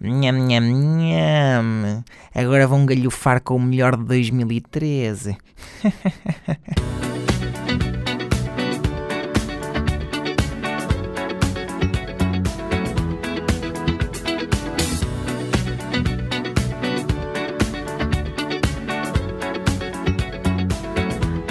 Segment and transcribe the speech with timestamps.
[0.00, 2.04] Nham, nham, nham.
[2.32, 5.36] Agora vão galhofar com o melhor de 2013.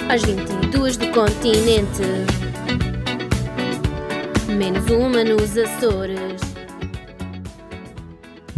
[0.08, 2.02] às 22 do continente,
[4.48, 6.37] menos uma nos Açores.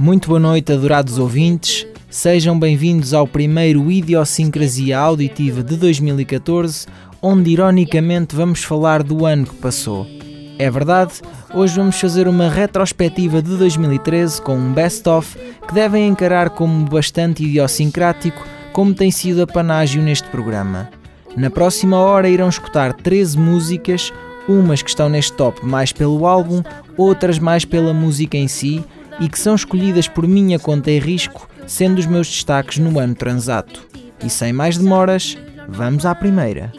[0.01, 1.87] Muito boa noite, adorados ouvintes.
[2.08, 6.86] Sejam bem-vindos ao primeiro Idiosincrasia Auditiva de 2014,
[7.21, 10.07] onde ironicamente vamos falar do ano que passou.
[10.58, 11.21] É verdade,
[11.53, 15.36] hoje vamos fazer uma retrospectiva de 2013 com um best-of
[15.68, 20.89] que devem encarar como bastante idiosincrático, como tem sido a panágio neste programa.
[21.36, 24.11] Na próxima hora irão escutar 13 músicas,
[24.49, 26.63] umas que estão neste top mais pelo álbum,
[26.96, 28.82] outras mais pela música em si
[29.20, 33.14] e que são escolhidas por minha conta e risco, sendo os meus destaques no ano
[33.14, 33.86] transato.
[34.24, 35.36] E sem mais demoras,
[35.68, 36.72] vamos à primeira.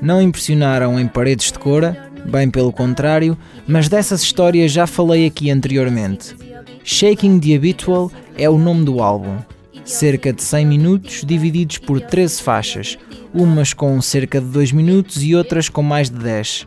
[0.00, 3.36] Não impressionaram em paredes de cora, bem pelo contrário,
[3.66, 6.36] mas dessas histórias já falei aqui anteriormente.
[6.84, 9.36] Shaking the Habitual é o nome do álbum.
[9.84, 12.98] Cerca de 100 minutos divididos por 13 faixas,
[13.32, 16.66] umas com cerca de 2 minutos e outras com mais de 10.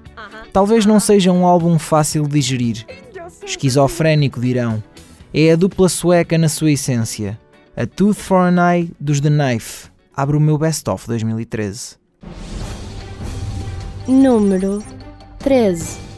[0.52, 2.85] Talvez não seja um álbum fácil de digerir.
[3.45, 4.83] Esquizofrénico dirão.
[5.34, 7.40] É a dupla sueca na sua essência.
[7.76, 11.96] A Tooth for an Eye dos The Knife abre o meu best-of 2013.
[14.09, 14.84] Número
[15.40, 16.11] 13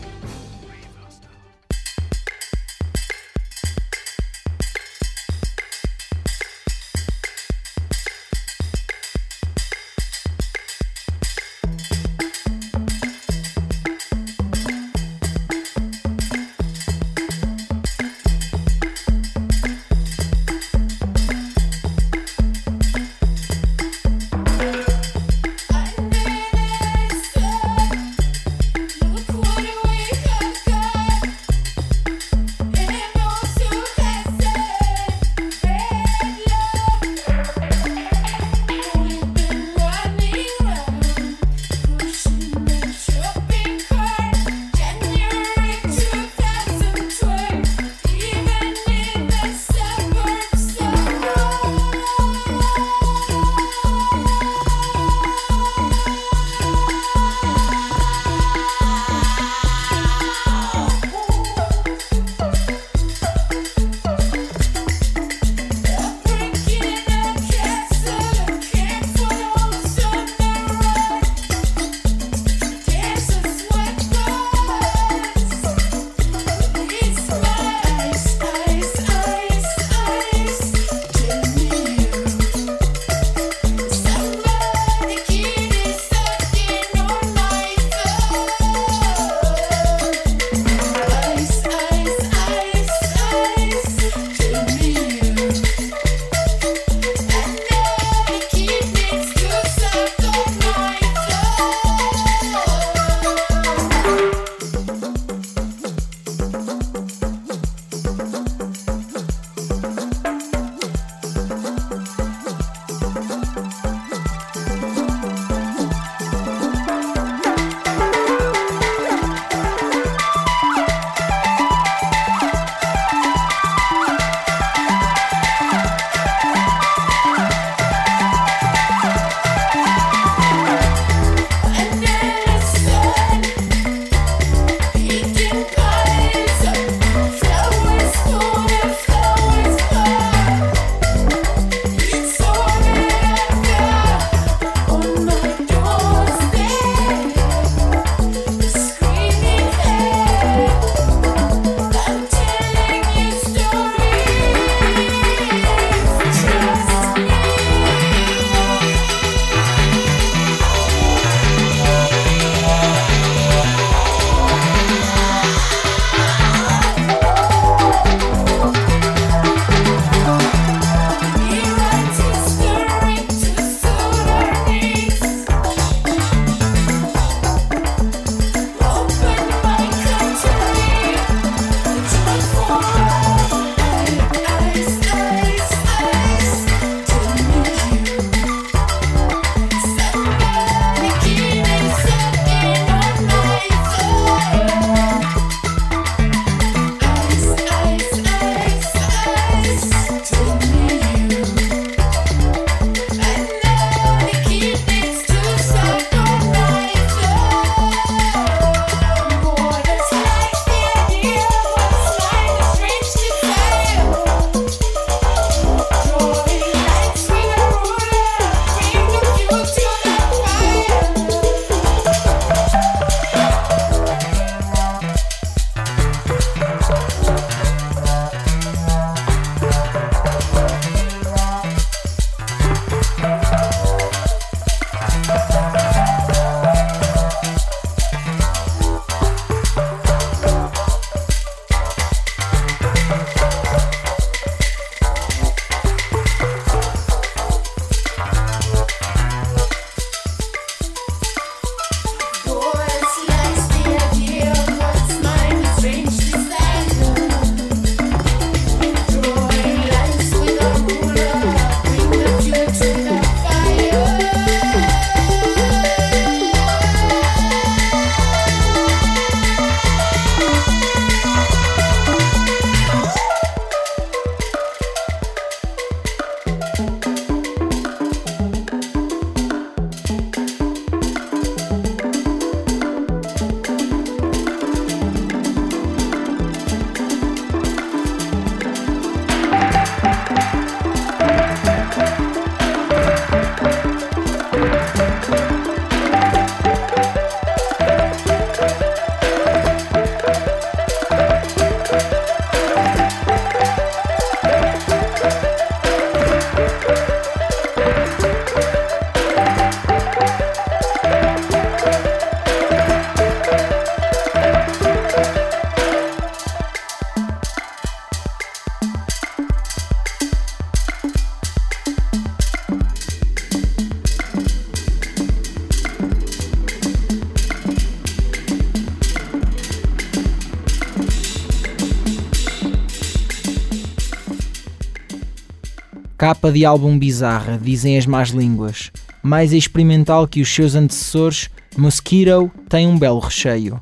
[336.24, 338.94] Capa de álbum bizarra, dizem as más línguas.
[339.22, 343.78] Mais experimental que os seus antecessores, Mosquito tem um belo recheio.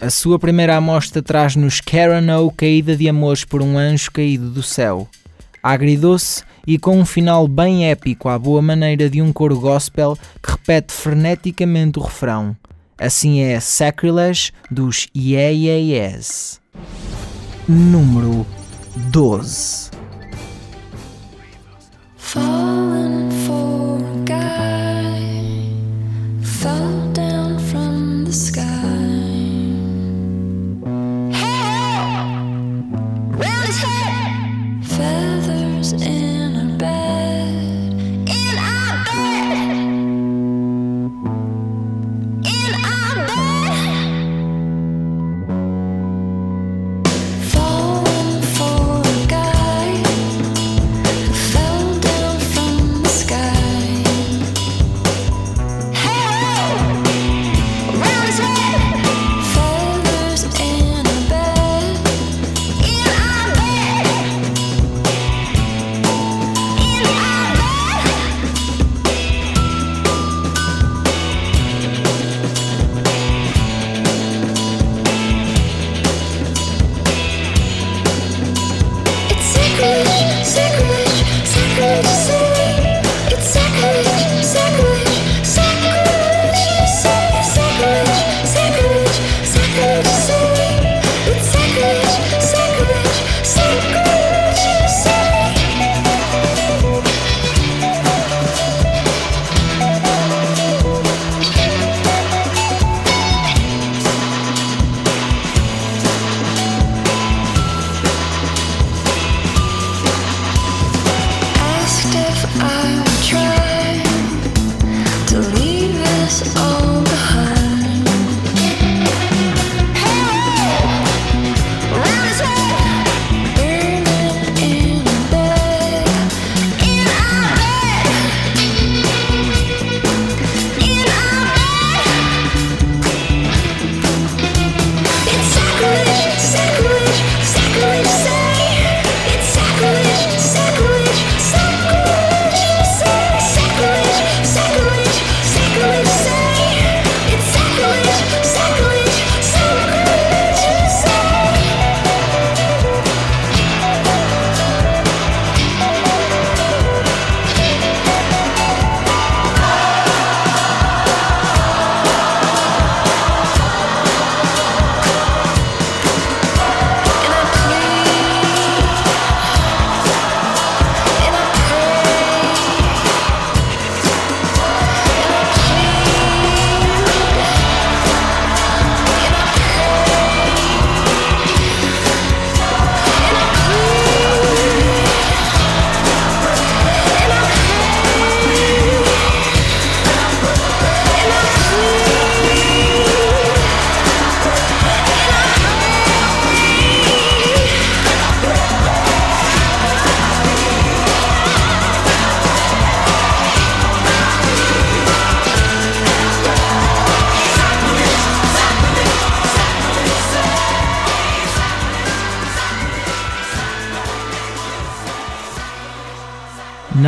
[0.00, 5.06] A sua primeira amostra traz-nos Karen caída de amores por um anjo caído do céu.
[5.62, 10.52] Agridoce e com um final bem épico à boa maneira de um coro gospel que
[10.52, 12.56] repete freneticamente o refrão.
[12.96, 16.58] Assim é Sacrilege dos Yeah Yeah Yes.
[17.68, 18.46] Número
[19.10, 20.01] 12
[22.32, 24.11] Falling for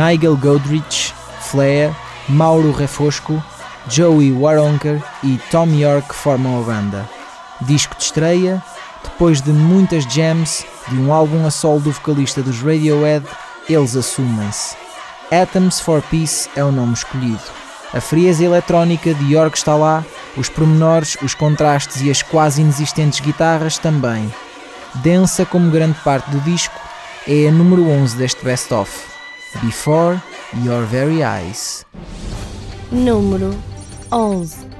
[0.05, 1.95] Nigel Godrich, Flea,
[2.29, 3.43] Mauro Refosco,
[3.89, 7.09] Joey Waronker e Tom York formam a banda.
[7.61, 8.63] Disco de estreia,
[9.03, 13.25] depois de muitas jams de um álbum a solo do vocalista dos Radiohead,
[13.67, 14.75] eles assumem-se.
[15.31, 17.41] Atoms for Peace é o nome escolhido.
[17.91, 20.05] A frieza eletrónica de York está lá,
[20.37, 24.31] os pormenores, os contrastes e as quase inexistentes guitarras também.
[24.95, 26.79] Densa como grande parte do disco,
[27.27, 29.14] é a número 11 deste best-of.
[29.61, 30.21] Before
[30.63, 31.85] Your Very Eyes.
[32.91, 33.53] Número
[34.11, 34.74] 11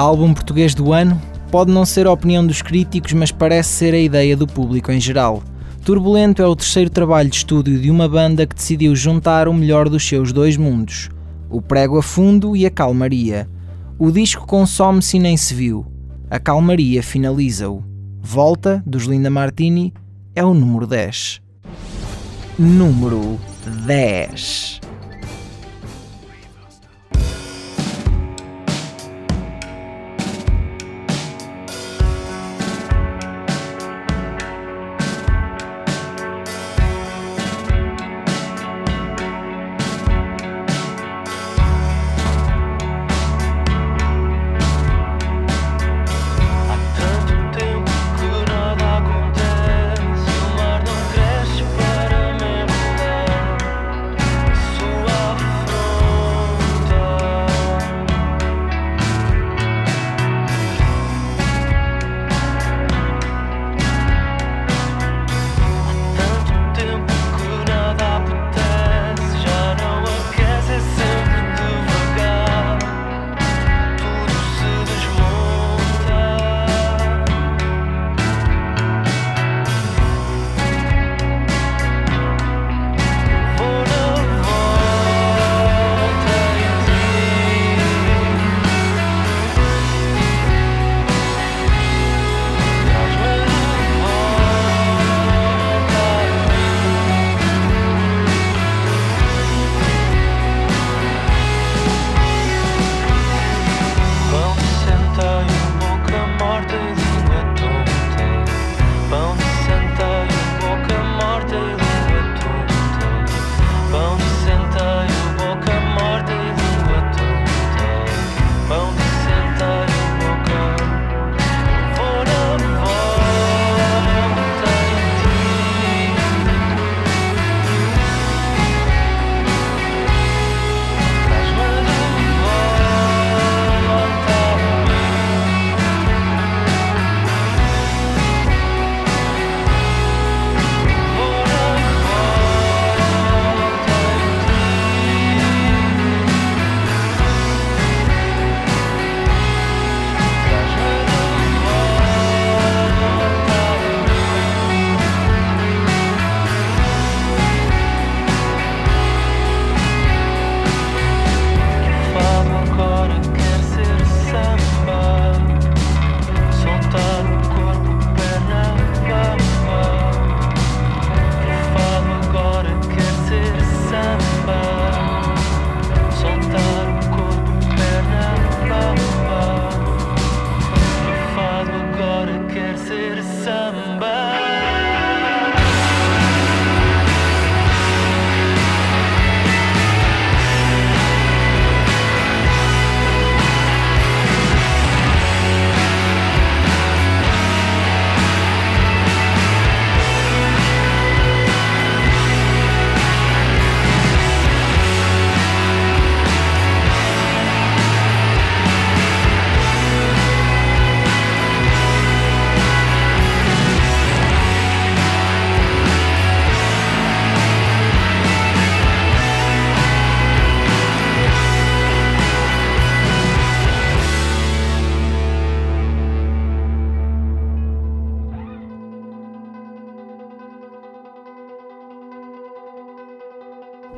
[0.00, 1.20] Álbum português do ano?
[1.50, 4.98] Pode não ser a opinião dos críticos, mas parece ser a ideia do público em
[4.98, 5.42] geral.
[5.84, 9.90] Turbulento é o terceiro trabalho de estúdio de uma banda que decidiu juntar o melhor
[9.90, 11.10] dos seus dois mundos:
[11.50, 13.46] o prego a fundo e a calmaria.
[13.98, 15.84] O disco consome-se e nem se viu.
[16.30, 17.84] A calmaria finaliza-o.
[18.22, 19.92] Volta, dos Linda Martini,
[20.34, 21.42] é o número 10.
[22.58, 23.38] Número
[23.84, 24.80] 10.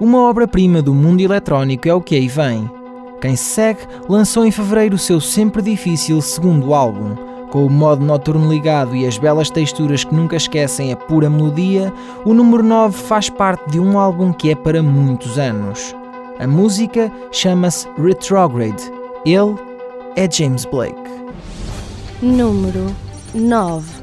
[0.02, 2.68] Uma obra-prima do mundo eletrónico é o que aí vem.
[3.20, 7.14] Quem se segue lançou em fevereiro o seu sempre difícil segundo álbum.
[7.52, 11.92] Com o modo noturno ligado e as belas texturas que nunca esquecem a pura melodia,
[12.24, 15.94] o número 9 faz parte de um álbum que é para muitos anos.
[16.40, 18.82] A música chama-se Retrograde.
[19.24, 19.54] Ele
[20.16, 20.98] é James Blake.
[22.20, 22.92] Número
[23.32, 24.01] 9.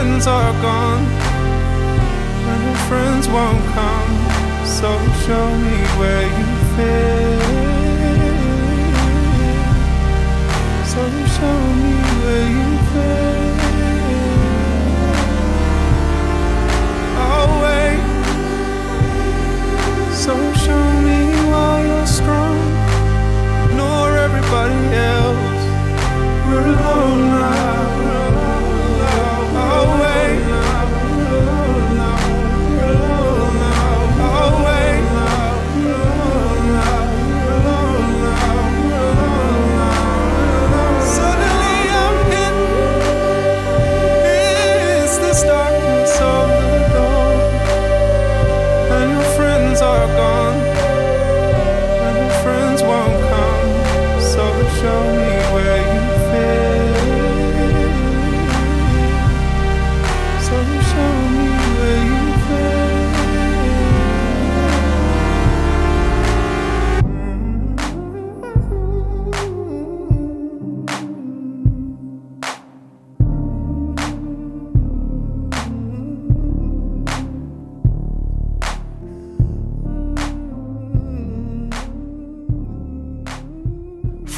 [0.00, 1.04] friends are gone,
[2.50, 4.12] and your friends won't come,
[4.64, 4.90] so
[5.26, 7.40] show me where you fit.
[10.92, 11.02] So
[11.36, 13.58] show me where you fit.
[17.18, 18.00] Oh, Always,
[20.24, 20.34] so
[20.64, 22.58] show me why you're strong.
[23.76, 24.82] Nor everybody
[25.12, 25.64] else,
[26.48, 27.79] we're alone now.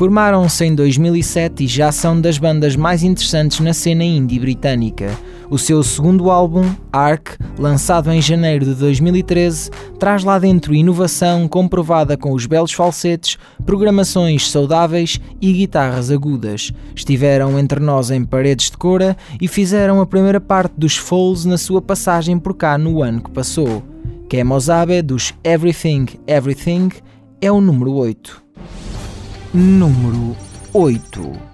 [0.02, 5.16] Formaram-se em 2007 e já são das bandas mais interessantes na cena indie britânica.
[5.48, 12.16] O seu segundo álbum, Ark, lançado em janeiro de 2013, traz lá dentro inovação comprovada
[12.16, 16.72] com os belos falsetes, programações saudáveis e guitarras agudas.
[16.96, 21.56] Estiveram entre nós em paredes de cora e fizeram a primeira parte dos Foles na
[21.56, 23.84] sua passagem por cá no ano que passou.
[24.28, 26.88] Kemozabe é dos Everything Everything
[27.40, 28.42] é o número 8
[29.52, 30.34] número
[30.72, 31.51] 8.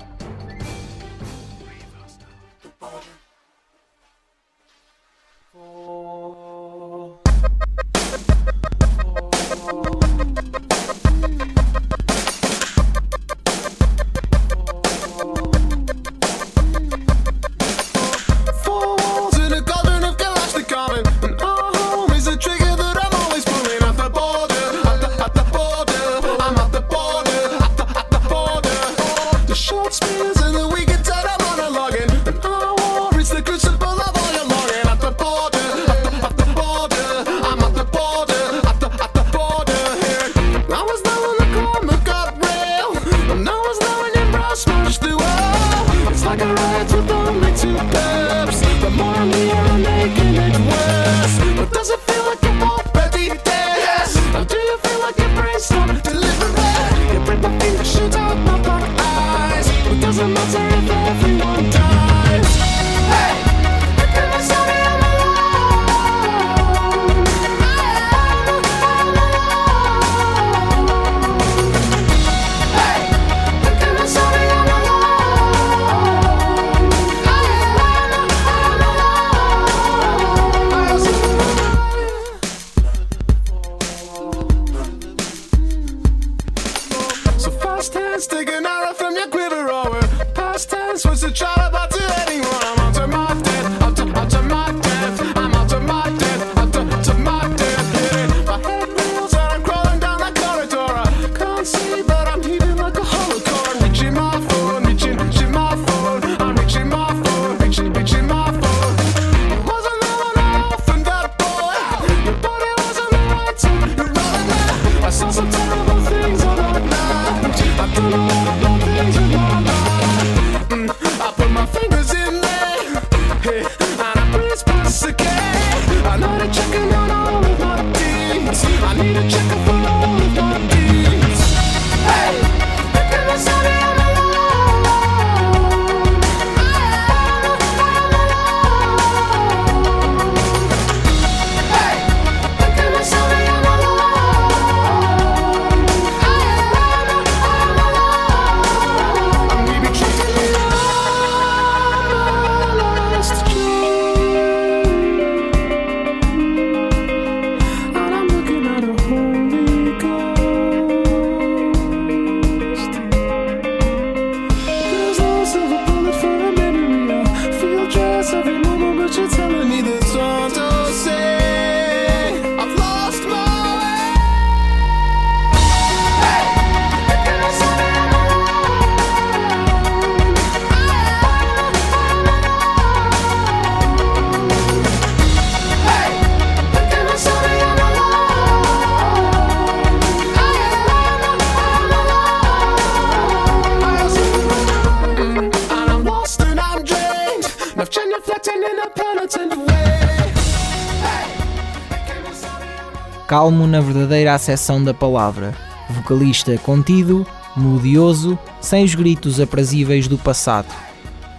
[203.28, 205.54] Calmo na verdadeira acessão da palavra,
[205.90, 210.74] vocalista contido, melodioso, sem os gritos aprazíveis do passado.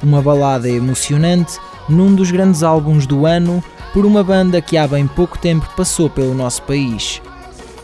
[0.04, 1.58] Uma balada emocionante
[1.90, 6.08] num dos grandes álbuns do ano por uma banda que há bem pouco tempo passou
[6.08, 7.24] pelo nosso país.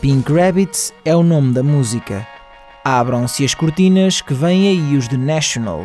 [0.00, 2.24] Pink Rabbits é o nome da música.
[2.84, 5.84] Abram-se as cortinas que vêm aí os The National.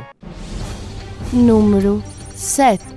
[1.34, 2.04] número
[2.36, 2.91] 7,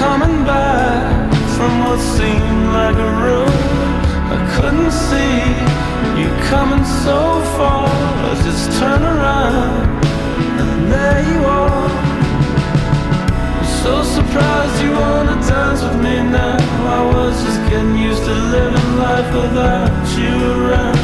[0.00, 3.52] coming back from what seemed like a room.
[4.34, 5.36] I couldn't see
[6.20, 7.18] you coming so
[7.56, 7.84] far.
[8.28, 9.84] I just turn around
[10.60, 11.88] and there you are.
[13.58, 16.56] I'm so surprised you wanna dance with me now.
[16.98, 21.02] I was just getting used to living life without you around.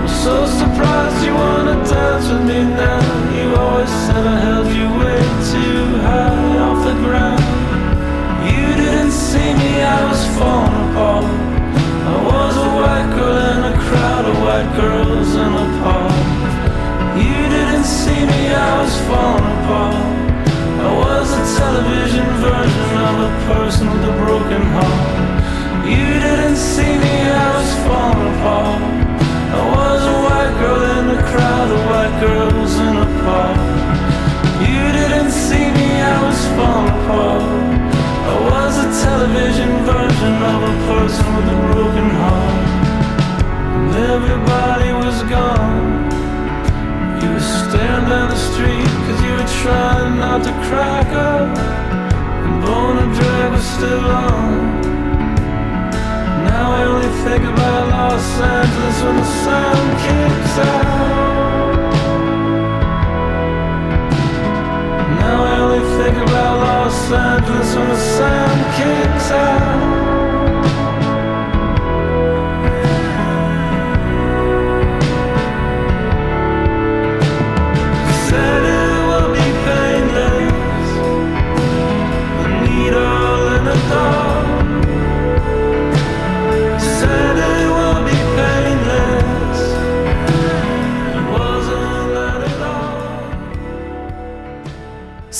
[0.00, 3.00] I'm so surprised you wanna dance with me now.
[3.36, 6.69] You always said I held you way too high
[9.30, 11.30] see me, I was falling apart.
[12.14, 16.18] I was a white girl in a crowd of white girls in a park.
[17.24, 20.02] You didn't see me, I was falling apart.
[20.86, 25.86] I was a television version of a person with a broken heart.
[25.94, 27.14] You didn't see me,
[27.44, 28.82] I was falling apart.
[29.58, 33.58] I was a white girl in a crowd of white girls in a park.
[34.66, 37.79] You didn't see me, I was falling apart.
[38.28, 42.66] I was a television version of a person with a broken heart.
[43.76, 46.10] And everybody was gone.
[47.22, 51.56] You were staring down the street cause you were trying not to crack up.
[52.44, 54.80] And Bone and Drag was still on.
[56.44, 61.29] Now I only think about Los Angeles when the sun kicks out.
[67.10, 69.89] Los when the sun kicks out.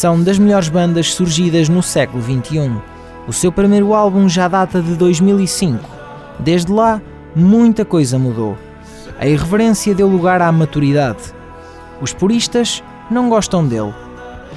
[0.01, 2.73] São das melhores bandas surgidas no século XXI.
[3.29, 5.79] O seu primeiro álbum já data de 2005.
[6.39, 7.03] Desde lá,
[7.37, 8.57] muita coisa mudou.
[9.19, 11.35] A irreverência deu lugar à maturidade.
[12.01, 13.93] Os puristas não gostam dele.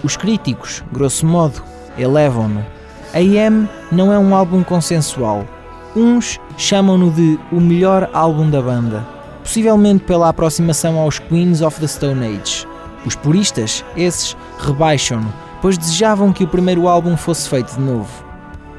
[0.02, 1.62] Os críticos, grosso modo,
[1.98, 2.66] elevam-no.
[3.14, 5.46] AM não é um álbum consensual.
[5.94, 9.06] Uns chamam-no de o melhor álbum da banda,
[9.44, 12.66] possivelmente pela aproximação aos Queens of the Stone Age.
[13.06, 18.12] Os puristas, esses, rebaixam-no, pois desejavam que o primeiro álbum fosse feito de novo.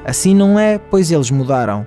[0.05, 1.87] Assim não é, pois eles mudaram,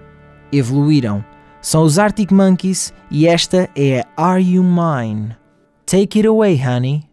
[0.52, 1.24] evoluíram.
[1.62, 5.36] São os Arctic Monkeys e esta é a Are You Mine?
[5.86, 7.04] Take it away, honey.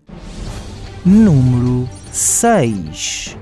[1.05, 3.37] Número 6.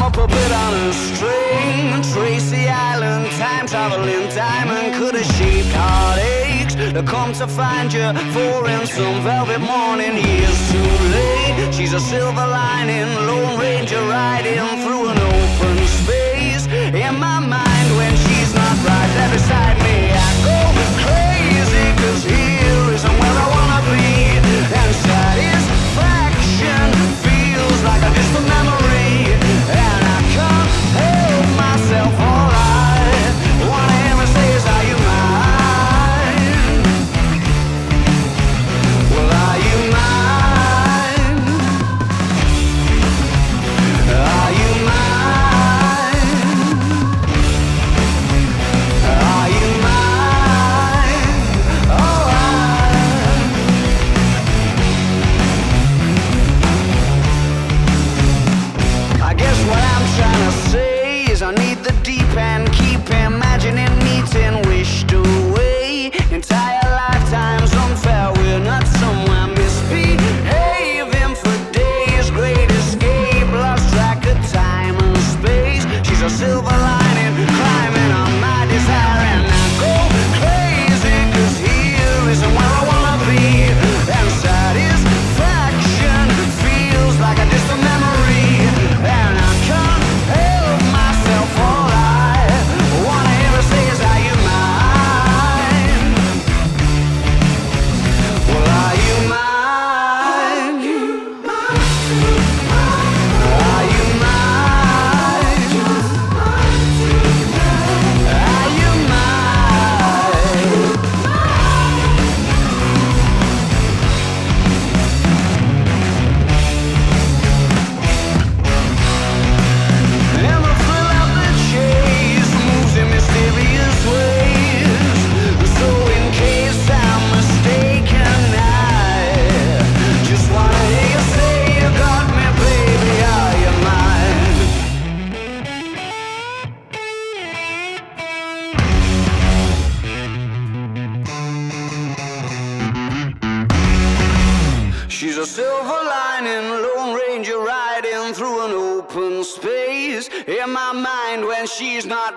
[0.00, 2.02] I'm a puppet on a string.
[2.14, 8.66] Tracy Island, time traveling diamond could have shaped heartaches to come to find you for
[8.66, 10.16] in some velvet morning.
[10.16, 11.74] Years too late.
[11.74, 16.66] She's a silver lining, Lone Ranger riding through an open space.
[16.94, 17.69] In my mind,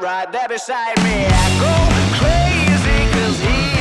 [0.01, 1.73] right there beside me, I go
[2.17, 3.73] crazy, cause mine?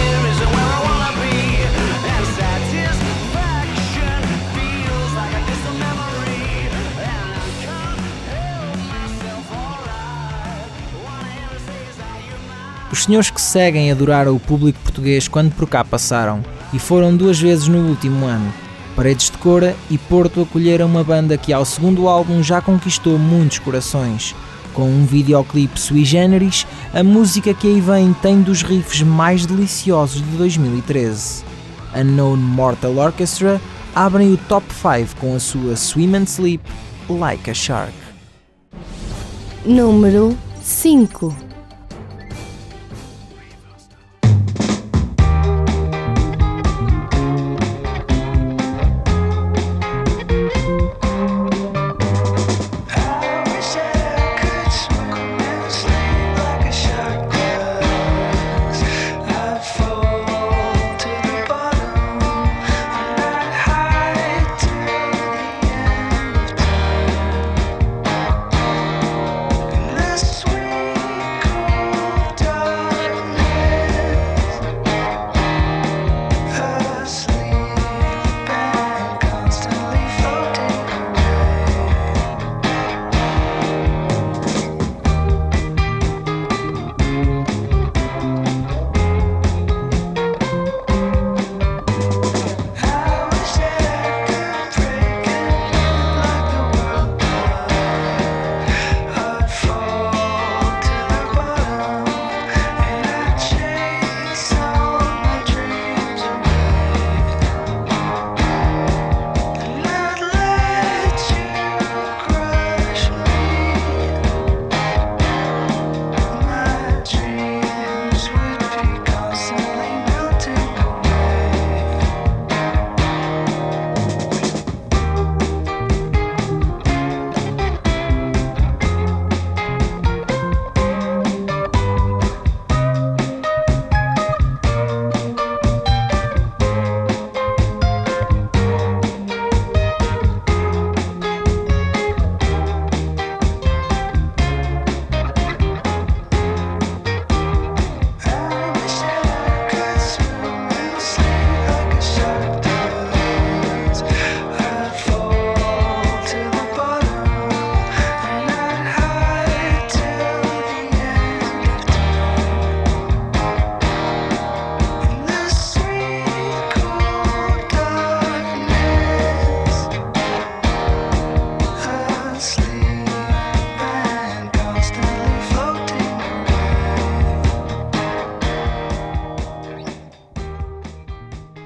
[12.92, 16.44] Os senhores que seguem adoraram o público português quando por cá passaram
[16.74, 18.52] e foram duas vezes no último ano.
[18.94, 23.58] Paredes de Cora e Porto acolheram uma banda que ao segundo álbum já conquistou muitos
[23.58, 24.34] corações.
[24.74, 30.22] Com um videoclipe sui generis, a música que aí vem tem dos riffs mais deliciosos
[30.22, 31.44] de 2013.
[31.94, 33.60] Unknown Mortal Orchestra
[33.94, 36.62] abrem o top 5 com a sua Swim and Sleep
[37.08, 37.92] Like a Shark.
[39.64, 41.51] Número 5.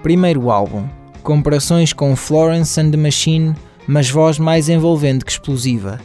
[0.07, 0.87] Primeiro álbum.
[1.25, 3.57] Comparações com Florence and the Machine,
[3.89, 5.99] mas voz mais envolvente que explosiva.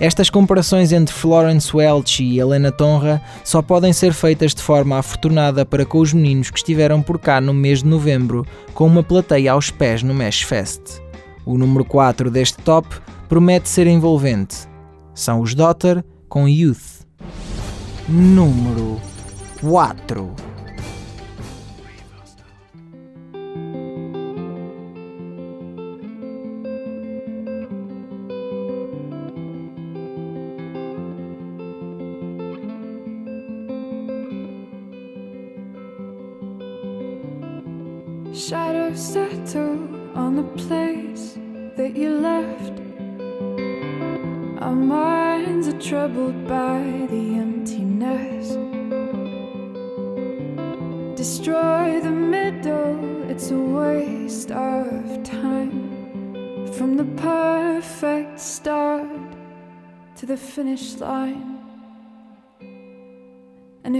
[0.00, 5.66] Estas comparações entre Florence Welch e Helena Tonra só podem ser feitas de forma afortunada
[5.66, 9.52] para com os meninos que estiveram por cá no mês de novembro com uma plateia
[9.52, 11.02] aos pés no Mesh Fest.
[11.44, 12.88] O número 4 deste top
[13.28, 14.66] promete ser envolvente.
[15.14, 17.04] São os Daughter com Youth.
[18.08, 18.98] Número
[19.60, 20.41] 4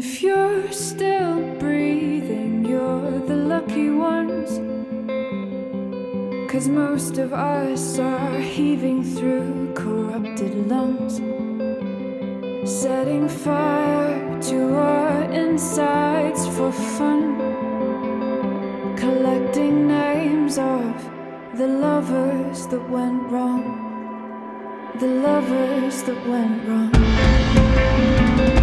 [0.05, 4.51] if you're still breathing, you're the lucky ones.
[6.51, 11.15] Cause most of us are heaving through corrupted lungs.
[12.69, 17.23] Setting fire to our insides for fun.
[18.97, 20.95] Collecting names of
[21.55, 23.65] the lovers that went wrong.
[24.99, 28.62] The lovers that went wrong.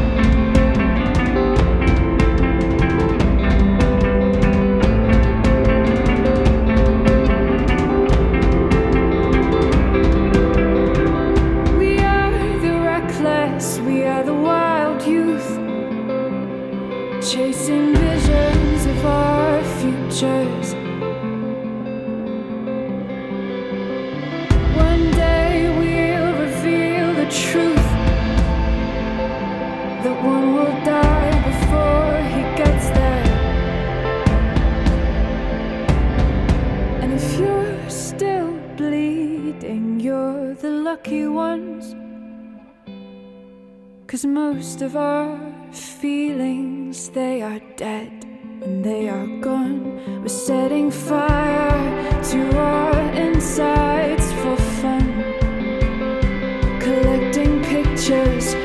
[44.10, 45.40] Cause most of our
[45.72, 48.26] feelings, they are dead
[48.64, 50.22] and they are gone.
[50.22, 55.06] We're setting fire to our insides for fun.
[56.82, 58.56] Collecting pictures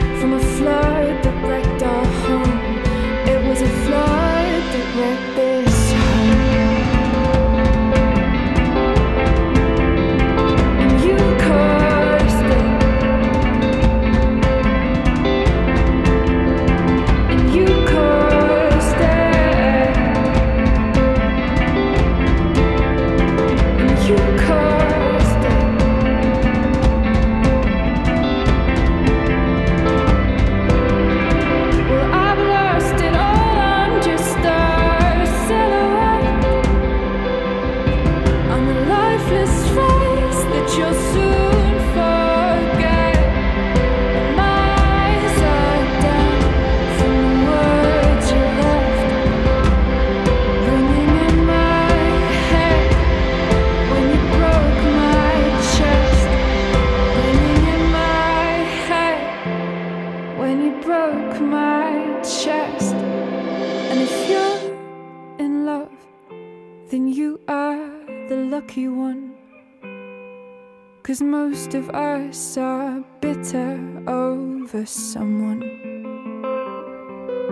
[71.15, 75.63] Cause most of us are bitter over someone.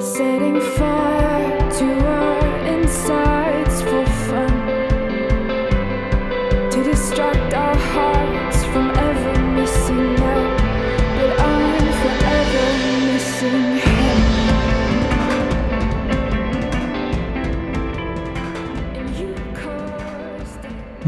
[0.01, 4.55] Setting fire to our insides for fun.
[6.73, 7.32] To distract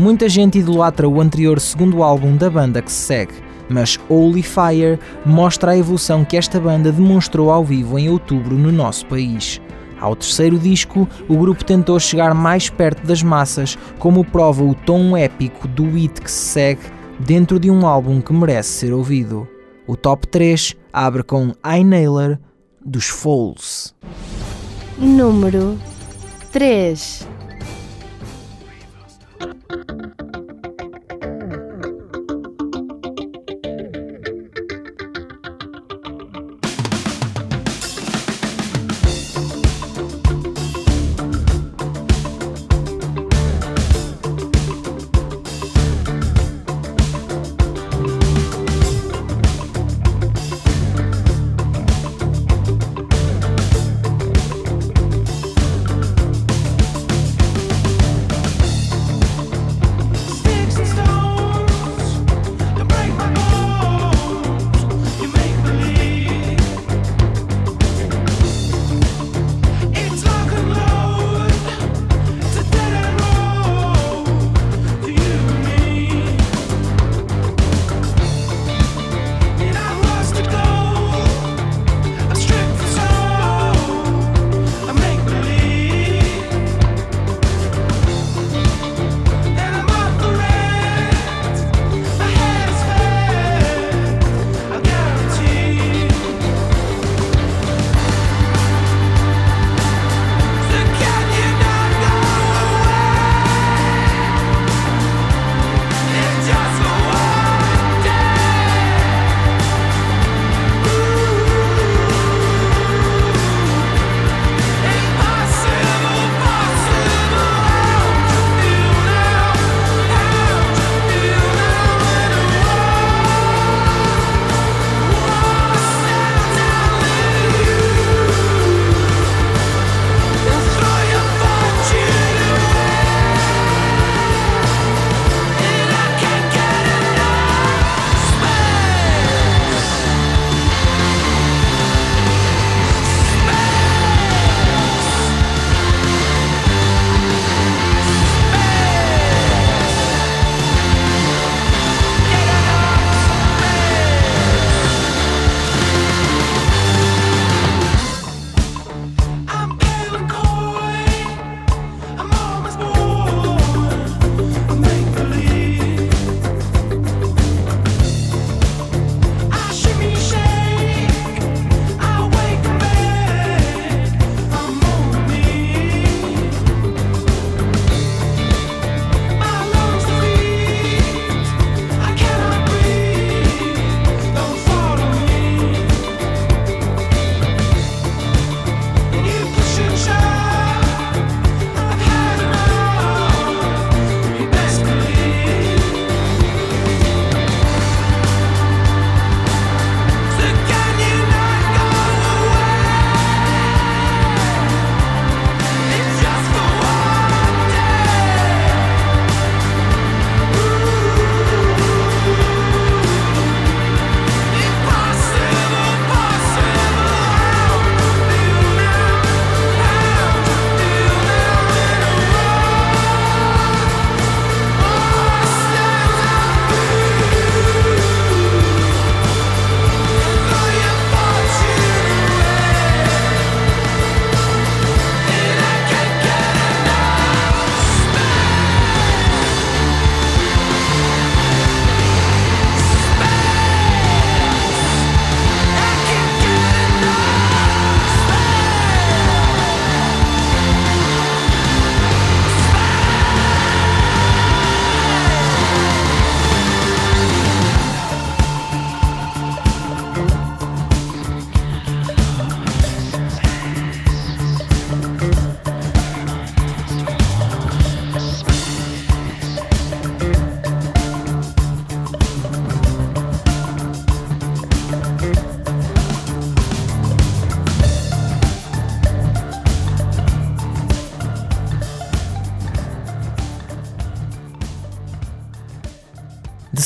[0.04, 3.32] Muita gente idolatra o anterior segundo álbum da banda que se segue,
[3.70, 8.70] mas Holy Fire mostra a evolução que esta banda demonstrou ao vivo em outubro no
[8.70, 9.62] nosso país.
[9.98, 15.16] Ao terceiro disco, o grupo tentou chegar mais perto das massas, como prova o tom
[15.16, 16.82] épico do hit que se segue
[17.20, 19.48] dentro de um álbum que merece ser ouvido.
[19.86, 22.38] O top 3 abre com I Nailer
[22.84, 23.94] dos Foles.
[24.98, 25.78] Número
[26.52, 27.26] 3.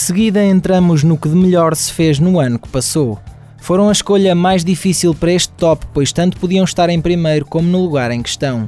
[0.09, 3.19] Seguida entramos no que de melhor se fez no ano que passou.
[3.59, 7.69] Foram a escolha mais difícil para este top, pois tanto podiam estar em primeiro como
[7.69, 8.67] no lugar em questão.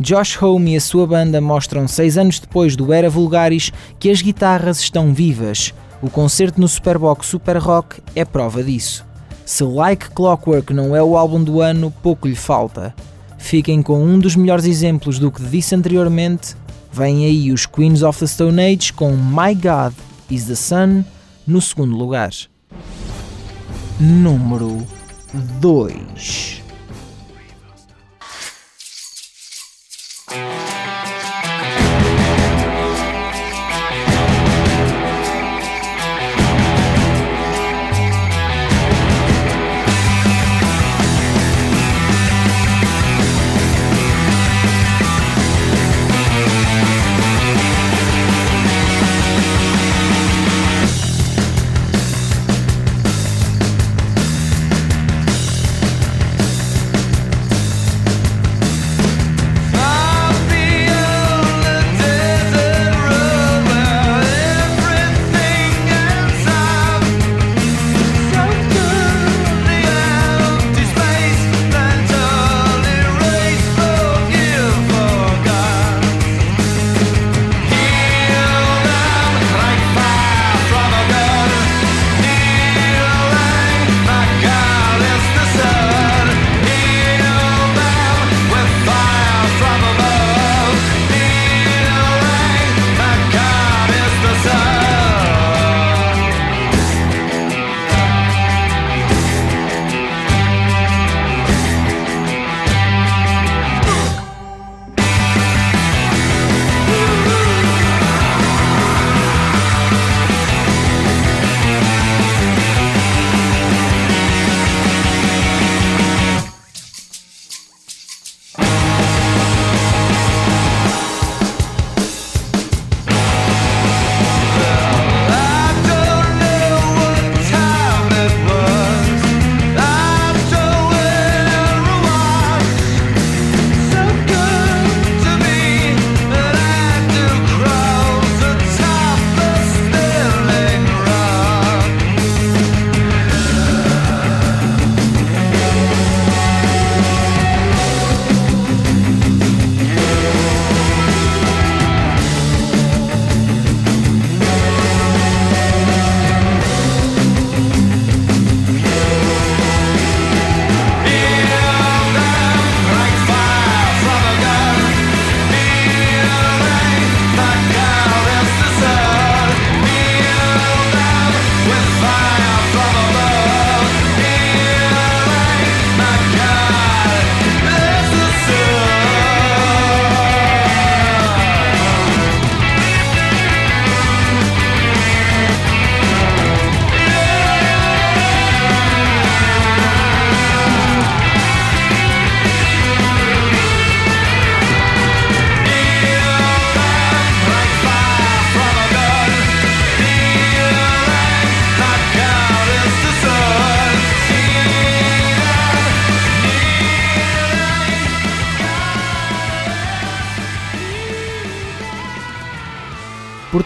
[0.00, 3.70] Josh Home e a sua banda mostram seis anos depois do Era Vulgaris
[4.00, 5.72] que as guitarras estão vivas.
[6.02, 9.06] O concerto no Superbox Super Rock é prova disso.
[9.46, 12.92] Se Like Clockwork não é o álbum do ano, pouco lhe falta.
[13.38, 16.56] Fiquem com um dos melhores exemplos do que disse anteriormente.
[16.92, 19.94] Vêm aí os Queens of the Stone Age com My God
[20.30, 21.04] is the Sun
[21.46, 22.32] no segundo lugar.
[24.00, 24.84] Número
[25.60, 26.63] 2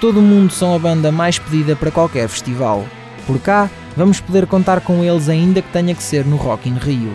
[0.09, 2.82] todo o mundo são a banda mais pedida para qualquer festival.
[3.26, 6.78] Por cá, vamos poder contar com eles ainda que tenha que ser no Rock in
[6.78, 7.12] Rio.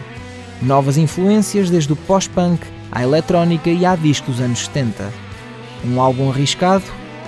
[0.62, 5.12] Novas influências desde o pós-punk à eletrónica e à disco dos anos 70.
[5.84, 6.84] Um álbum arriscado?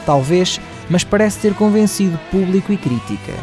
[0.06, 3.34] Talvez, mas parece ter convencido público e crítica.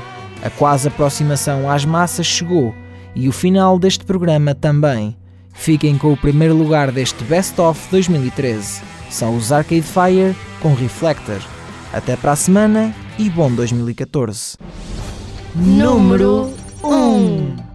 [0.45, 2.73] A quase aproximação às massas chegou
[3.17, 5.17] e o final deste programa também.
[5.55, 8.81] Fiquem com o primeiro lugar deste Best of 2013.
[9.11, 11.41] São os Arcade Fire com Reflector.
[11.93, 14.57] Até para a semana e bom 2014.
[15.55, 16.51] Número
[16.83, 16.93] 1
[17.57, 17.72] Thank